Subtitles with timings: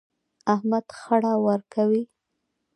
[0.53, 2.03] احمد خړه ورکوي.